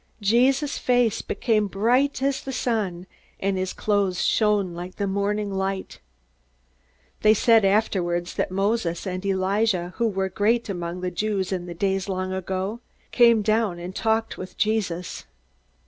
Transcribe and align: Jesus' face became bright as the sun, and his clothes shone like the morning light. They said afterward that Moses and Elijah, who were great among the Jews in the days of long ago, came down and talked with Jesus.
Jesus' 0.21 0.79
face 0.79 1.21
became 1.21 1.67
bright 1.67 2.23
as 2.23 2.41
the 2.41 2.51
sun, 2.51 3.05
and 3.39 3.55
his 3.55 3.71
clothes 3.71 4.23
shone 4.25 4.73
like 4.73 4.95
the 4.95 5.05
morning 5.05 5.53
light. 5.53 5.99
They 7.21 7.35
said 7.35 7.63
afterward 7.63 8.25
that 8.35 8.49
Moses 8.49 9.05
and 9.05 9.23
Elijah, 9.23 9.93
who 9.97 10.07
were 10.07 10.27
great 10.29 10.69
among 10.69 11.01
the 11.01 11.11
Jews 11.11 11.51
in 11.51 11.67
the 11.67 11.75
days 11.75 12.05
of 12.05 12.09
long 12.15 12.33
ago, 12.33 12.79
came 13.11 13.43
down 13.43 13.77
and 13.77 13.95
talked 13.95 14.39
with 14.39 14.57
Jesus. 14.57 15.25